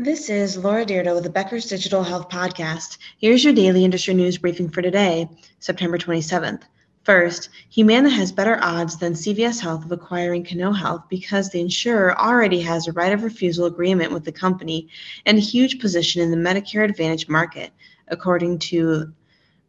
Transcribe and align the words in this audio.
This 0.00 0.30
is 0.30 0.56
Laura 0.56 0.86
Dyrda 0.86 1.12
with 1.12 1.24
the 1.24 1.30
Becker's 1.30 1.66
Digital 1.66 2.04
Health 2.04 2.28
Podcast. 2.28 2.98
Here's 3.20 3.42
your 3.42 3.52
daily 3.52 3.84
industry 3.84 4.14
news 4.14 4.38
briefing 4.38 4.68
for 4.68 4.80
today, 4.80 5.28
September 5.58 5.98
27th. 5.98 6.62
First, 7.02 7.48
Humana 7.70 8.08
has 8.08 8.30
better 8.30 8.60
odds 8.62 8.98
than 8.98 9.14
CVS 9.14 9.58
Health 9.58 9.84
of 9.84 9.90
acquiring 9.90 10.44
Cano 10.44 10.70
Health 10.70 11.02
because 11.08 11.50
the 11.50 11.60
insurer 11.60 12.16
already 12.16 12.60
has 12.60 12.86
a 12.86 12.92
right 12.92 13.12
of 13.12 13.24
refusal 13.24 13.66
agreement 13.66 14.12
with 14.12 14.22
the 14.22 14.30
company 14.30 14.86
and 15.26 15.36
a 15.36 15.40
huge 15.40 15.80
position 15.80 16.22
in 16.22 16.30
the 16.30 16.36
Medicare 16.36 16.88
Advantage 16.88 17.28
market, 17.28 17.72
according 18.06 18.60
to 18.60 19.12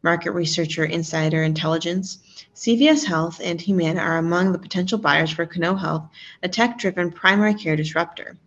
market 0.04 0.34
researcher 0.34 0.86
Insider 0.86 1.42
Intelligence. 1.42 2.20
CVS 2.54 3.04
Health 3.04 3.42
and 3.44 3.60
Humana 3.60 4.00
are 4.00 4.20
among 4.20 4.52
the 4.52 4.60
potential 4.60 5.00
buyers 5.00 5.32
for 5.32 5.48
Cano 5.48 5.74
Health, 5.74 6.08
a 6.44 6.48
tech 6.48 6.78
driven 6.78 7.12
primary 7.12 7.56
care 7.56 7.76
disruptor. 7.76 8.38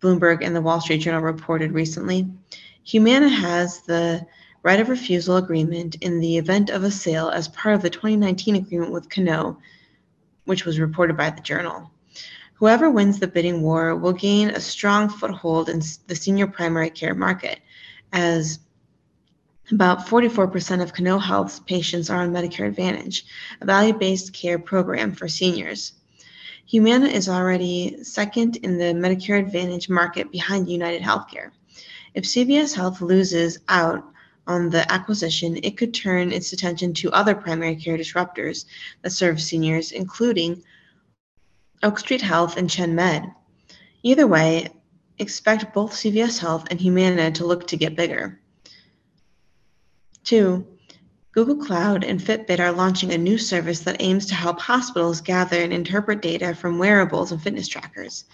Bloomberg 0.00 0.44
and 0.44 0.54
the 0.54 0.60
Wall 0.60 0.80
Street 0.80 0.98
Journal 0.98 1.20
reported 1.20 1.72
recently. 1.72 2.28
Humana 2.84 3.28
has 3.28 3.80
the 3.82 4.26
right 4.62 4.80
of 4.80 4.88
refusal 4.88 5.36
agreement 5.36 5.96
in 5.96 6.20
the 6.20 6.38
event 6.38 6.70
of 6.70 6.84
a 6.84 6.90
sale 6.90 7.28
as 7.28 7.48
part 7.48 7.74
of 7.74 7.82
the 7.82 7.90
2019 7.90 8.56
agreement 8.56 8.92
with 8.92 9.08
Cano, 9.08 9.58
which 10.44 10.64
was 10.64 10.78
reported 10.78 11.16
by 11.16 11.30
the 11.30 11.40
Journal. 11.40 11.90
Whoever 12.54 12.90
wins 12.90 13.18
the 13.18 13.26
bidding 13.26 13.62
war 13.62 13.94
will 13.94 14.12
gain 14.12 14.50
a 14.50 14.60
strong 14.60 15.08
foothold 15.08 15.68
in 15.68 15.82
the 16.06 16.16
senior 16.16 16.46
primary 16.46 16.90
care 16.90 17.14
market, 17.14 17.60
as 18.12 18.58
about 19.70 20.06
44% 20.06 20.82
of 20.82 20.94
Cano 20.94 21.18
Health's 21.18 21.60
patients 21.60 22.08
are 22.08 22.22
on 22.22 22.32
Medicare 22.32 22.68
Advantage, 22.68 23.26
a 23.60 23.66
value 23.66 23.92
based 23.92 24.32
care 24.32 24.58
program 24.58 25.12
for 25.12 25.28
seniors. 25.28 25.92
Humana 26.66 27.06
is 27.06 27.28
already 27.28 28.02
second 28.02 28.56
in 28.56 28.76
the 28.76 28.86
Medicare 28.86 29.38
Advantage 29.38 29.88
market 29.88 30.32
behind 30.32 30.68
United 30.68 31.00
Healthcare. 31.00 31.52
If 32.14 32.24
CVS 32.24 32.74
Health 32.74 33.00
loses 33.00 33.58
out 33.68 34.02
on 34.48 34.70
the 34.70 34.90
acquisition, 34.90 35.58
it 35.62 35.76
could 35.76 35.94
turn 35.94 36.32
its 36.32 36.52
attention 36.52 36.92
to 36.94 37.12
other 37.12 37.36
primary 37.36 37.76
care 37.76 37.96
disruptors 37.96 38.64
that 39.02 39.10
serve 39.10 39.40
seniors, 39.40 39.92
including 39.92 40.60
Oak 41.84 42.00
Street 42.00 42.22
Health 42.22 42.56
and 42.56 42.68
ChenMed. 42.68 43.32
Either 44.02 44.26
way, 44.26 44.68
expect 45.18 45.72
both 45.72 45.92
CVS 45.92 46.40
Health 46.40 46.66
and 46.70 46.80
Humana 46.80 47.30
to 47.30 47.46
look 47.46 47.68
to 47.68 47.76
get 47.76 47.94
bigger. 47.94 48.40
Two, 50.24 50.66
Google 51.36 51.56
Cloud 51.56 52.02
and 52.02 52.18
Fitbit 52.18 52.60
are 52.60 52.72
launching 52.72 53.12
a 53.12 53.18
new 53.18 53.36
service 53.36 53.80
that 53.80 54.00
aims 54.00 54.24
to 54.24 54.34
help 54.34 54.58
hospitals 54.58 55.20
gather 55.20 55.60
and 55.60 55.70
interpret 55.70 56.22
data 56.22 56.54
from 56.54 56.78
wearables 56.78 57.30
and 57.30 57.42
fitness 57.42 57.68
trackers. 57.68 58.24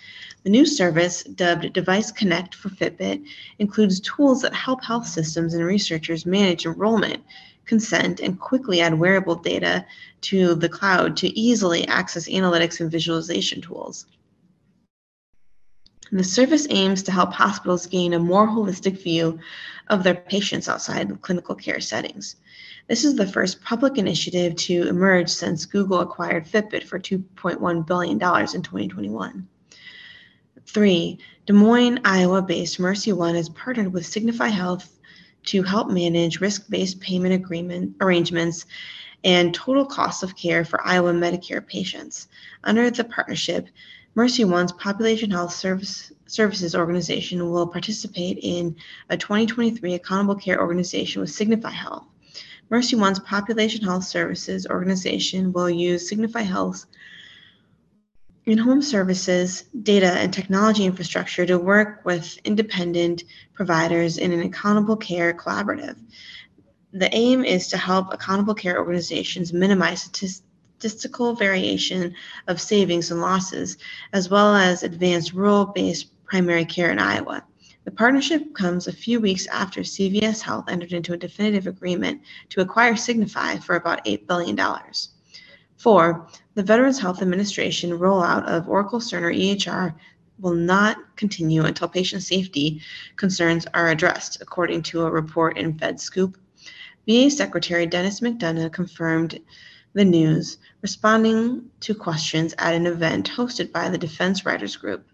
The 0.45 0.51
new 0.51 0.65
service, 0.65 1.25
dubbed 1.25 1.73
Device 1.73 2.13
Connect 2.13 2.55
for 2.55 2.69
Fitbit, 2.69 3.27
includes 3.59 3.99
tools 3.99 4.43
that 4.43 4.55
help 4.55 4.85
health 4.85 5.09
systems 5.09 5.55
and 5.55 5.65
researchers 5.65 6.25
manage 6.25 6.65
enrollment, 6.65 7.25
consent, 7.65 8.21
and 8.21 8.39
quickly 8.39 8.81
add 8.81 8.97
wearable 8.97 9.35
data 9.35 9.85
to 10.21 10.55
the 10.55 10.69
cloud 10.69 11.17
to 11.17 11.37
easily 11.37 11.85
access 11.89 12.29
analytics 12.29 12.79
and 12.79 12.89
visualization 12.89 13.61
tools. 13.61 14.07
The 16.15 16.23
service 16.23 16.67
aims 16.69 17.03
to 17.05 17.11
help 17.11 17.33
hospitals 17.33 17.87
gain 17.87 18.13
a 18.13 18.19
more 18.19 18.47
holistic 18.47 19.03
view 19.03 19.39
of 19.89 20.05
their 20.05 20.15
patients 20.15 20.69
outside 20.69 21.11
of 21.11 21.23
clinical 21.23 21.55
care 21.55 21.81
settings. 21.81 22.37
This 22.87 23.03
is 23.03 23.17
the 23.17 23.27
first 23.27 23.63
public 23.63 23.97
initiative 23.97 24.55
to 24.57 24.89
emerge 24.89 25.31
since 25.31 25.65
Google 25.65 26.01
acquired 26.01 26.45
Fitbit 26.45 26.85
for 26.85 26.99
$2.1 26.99 27.87
billion 27.87 28.13
in 28.13 28.19
2021. 28.19 29.49
Three, 30.67 31.19
Des 31.47 31.55
Moines, 31.55 32.01
Iowa 32.05 32.43
based 32.43 32.79
Mercy 32.79 33.13
One 33.13 33.35
has 33.35 33.49
partnered 33.49 33.95
with 33.95 34.05
Signify 34.05 34.49
Health 34.49 34.99
to 35.45 35.63
help 35.63 35.89
manage 35.89 36.43
risk 36.43 36.69
based 36.69 37.01
payment 37.01 37.33
agreement 37.33 37.97
arrangements 38.03 38.67
and 39.25 39.55
total 39.55 39.87
cost 39.87 40.23
of 40.23 40.37
care 40.37 40.67
for 40.67 40.87
Iowa 40.87 41.15
Medicare 41.15 41.67
patients. 41.67 42.29
Under 42.65 42.91
the 42.91 43.05
partnership, 43.05 43.69
MercyOne's 44.15 44.73
Population 44.73 45.31
Health 45.31 45.55
Service, 45.55 46.13
Services 46.27 46.75
organization 46.75 47.51
will 47.51 47.67
participate 47.67 48.39
in 48.43 48.77
a 49.09 49.17
2023 49.17 49.95
Accountable 49.95 50.35
Care 50.35 50.61
organization 50.61 51.23
with 51.23 51.31
Signify 51.31 51.71
Health. 51.71 52.05
Mercy 52.69 52.97
One's 52.97 53.19
Population 53.21 53.85
Health 53.85 54.05
Services 54.05 54.67
organization 54.67 55.53
will 55.53 55.71
use 55.71 56.09
Signify 56.09 56.43
Health's 56.43 56.87
in 58.45 58.59
home 58.59 58.83
services, 58.83 59.65
data, 59.83 60.13
and 60.13 60.33
technology 60.33 60.85
infrastructure 60.85 61.47
to 61.47 61.59
work 61.59 62.01
with 62.05 62.39
independent 62.45 63.25
providers 63.55 64.19
in 64.19 64.33
an 64.33 64.41
accountable 64.41 64.97
care 64.97 65.33
collaborative. 65.33 65.97
The 66.93 67.15
aim 67.15 67.45
is 67.45 67.69
to 67.69 67.79
help 67.79 68.13
accountable 68.13 68.55
care 68.55 68.79
organizations 68.79 69.53
minimize 69.53 70.09
statistical 70.83 71.33
variation 71.33 72.13
of 72.49 72.61
savings 72.61 73.13
and 73.13 73.21
losses, 73.21 73.79
as 74.13 74.29
well 74.29 74.57
as 74.57 74.83
advanced 74.83 75.33
rural 75.33 75.67
based 75.67 76.11
primary 76.25 76.65
care 76.65 76.91
in 76.91 76.99
Iowa. 76.99 77.45
The 77.85 77.93
partnership 77.93 78.53
comes 78.53 78.89
a 78.89 78.93
few 78.93 79.21
weeks 79.21 79.47
after 79.47 79.83
CVS 79.83 80.41
Health 80.41 80.65
entered 80.67 80.93
into 80.93 81.13
a 81.13 81.17
definitive 81.17 81.69
agreement 81.69 82.23
to 82.49 82.63
acquire 82.63 82.97
Signify 82.97 83.59
for 83.59 83.77
about 83.77 84.05
$8 84.05 84.27
billion. 84.27 84.59
Four, 85.77 86.27
the 86.55 86.65
Veterans 86.65 86.99
Health 86.99 87.23
Administration 87.23 87.93
rollout 87.93 88.45
of 88.47 88.69
Oracle 88.69 88.99
Cerner 88.99 89.33
EHR 89.33 89.95
will 90.41 90.55
not 90.55 90.97
continue 91.15 91.65
until 91.65 91.87
patient 91.87 92.25
safety 92.25 92.83
concerns 93.15 93.67
are 93.73 93.91
addressed, 93.91 94.43
according 94.43 94.83
to 94.83 95.03
a 95.03 95.11
report 95.11 95.59
in 95.59 95.75
FedScoop. 95.75 96.35
VA 97.07 97.31
Secretary 97.31 97.87
Denis 97.87 98.19
McDonough 98.19 98.73
confirmed 98.73 99.41
the 99.95 100.05
news, 100.05 100.59
responding 100.81 101.71
to 101.81 101.95
questions 101.95 102.55
at 102.59 102.75
an 102.75 102.87
event 102.87 103.31
hosted 103.31 103.73
by 103.73 103.89
the 103.89 103.99
Defense 103.99 104.47
Writers 104.47 104.77
Group. 104.77 105.07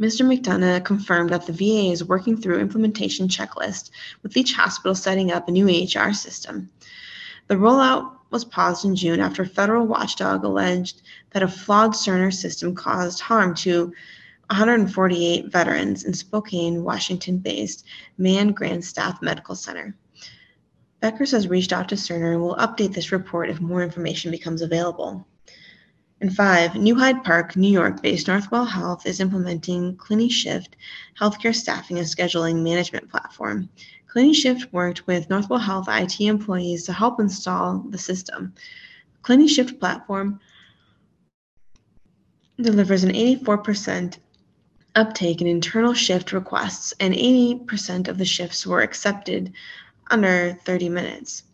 Mr. 0.00 0.26
McDonough 0.26 0.84
confirmed 0.84 1.30
that 1.30 1.46
the 1.46 1.52
VA 1.52 1.90
is 1.90 2.04
working 2.04 2.36
through 2.36 2.60
implementation 2.60 3.28
checklist 3.28 3.90
with 4.22 4.36
each 4.36 4.52
hospital 4.52 4.94
setting 4.94 5.32
up 5.32 5.48
a 5.48 5.52
new 5.52 5.66
EHR 5.66 6.14
system. 6.14 6.68
The 7.46 7.54
rollout 7.54 8.12
was 8.30 8.44
paused 8.44 8.84
in 8.84 8.96
June 8.96 9.20
after 9.20 9.42
a 9.42 9.48
federal 9.48 9.86
watchdog 9.86 10.44
alleged 10.44 11.00
that 11.30 11.42
a 11.42 11.48
flawed 11.48 11.92
Cerner 11.92 12.34
system 12.34 12.74
caused 12.74 13.20
harm 13.20 13.54
to 13.56 13.92
148 14.50 15.50
veterans 15.50 16.04
in 16.04 16.12
Spokane, 16.12 16.84
Washington 16.84 17.38
based 17.38 17.86
Mann 18.18 18.52
Grandstaff 18.52 19.22
Medical 19.22 19.54
Center. 19.54 19.94
Beckers 21.06 21.30
has 21.30 21.46
reached 21.46 21.72
out 21.72 21.88
to 21.90 21.94
Cerner 21.94 22.32
and 22.32 22.42
will 22.42 22.56
update 22.56 22.92
this 22.92 23.12
report 23.12 23.48
if 23.48 23.60
more 23.60 23.80
information 23.80 24.32
becomes 24.32 24.60
available. 24.60 25.24
And 26.20 26.34
five, 26.34 26.74
New 26.74 26.96
Hyde 26.96 27.22
Park, 27.22 27.54
New 27.54 27.70
York 27.70 28.02
based 28.02 28.26
Northwell 28.26 28.66
Health 28.66 29.06
is 29.06 29.20
implementing 29.20 29.96
CliniShift 29.98 30.70
healthcare 31.16 31.54
staffing 31.54 31.98
and 31.98 32.06
scheduling 32.08 32.64
management 32.64 33.08
platform. 33.08 33.68
CliniShift 34.12 34.72
worked 34.72 35.06
with 35.06 35.28
Northwell 35.28 35.60
Health 35.60 35.86
IT 35.88 36.20
employees 36.22 36.82
to 36.86 36.92
help 36.92 37.20
install 37.20 37.84
the 37.88 37.98
system. 37.98 38.52
CliniShift 39.22 39.78
platform 39.78 40.40
delivers 42.60 43.04
an 43.04 43.12
84% 43.12 44.18
uptake 44.96 45.40
in 45.40 45.46
internal 45.46 45.94
shift 45.94 46.32
requests, 46.32 46.92
and 46.98 47.14
80% 47.14 48.08
of 48.08 48.18
the 48.18 48.24
shifts 48.24 48.66
were 48.66 48.80
accepted 48.80 49.52
under 50.08 50.58
30 50.64 50.88
minutes. 50.88 51.44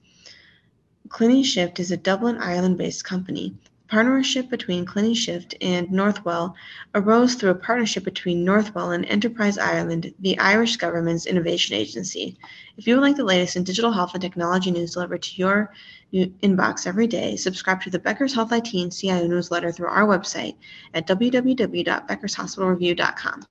CliniShift 1.09 1.79
is 1.79 1.91
a 1.91 1.97
Dublin, 1.97 2.39
Ireland 2.39 2.79
based 2.79 3.05
company 3.05 3.55
The 3.65 3.71
partnership 3.89 4.49
between 4.49 4.87
CliniShift 4.87 5.55
and 5.61 5.89
Northwell 5.89 6.55
arose 6.95 7.35
through 7.35 7.51
a 7.51 7.55
partnership 7.55 8.05
between 8.05 8.47
Northwell 8.47 8.95
and 8.95 9.05
Enterprise 9.05 9.59
Ireland, 9.59 10.15
the 10.21 10.39
Irish 10.39 10.77
government's 10.77 11.27
innovation 11.27 11.77
agency. 11.77 12.39
If 12.79 12.87
you 12.87 12.95
would 12.95 13.03
like 13.03 13.17
the 13.17 13.25
latest 13.25 13.57
in 13.57 13.65
digital 13.65 13.93
health 13.93 14.15
and 14.15 14.23
technology 14.23 14.71
news 14.71 14.95
delivered 14.95 15.23
to 15.25 15.37
your 15.37 15.75
inbox 16.15 16.87
every 16.87 17.07
day, 17.07 17.37
subscribe 17.37 17.83
to 17.83 17.91
the 17.91 17.99
Becker's 17.99 18.33
Health 18.33 18.53
IT 18.53 18.73
and 18.73 18.91
CIO 18.91 19.27
newsletter 19.27 19.73
through 19.73 19.89
our 19.89 20.07
website 20.07 20.57
at 20.95 21.07
www.beckershospitalreview.com. 21.07 23.43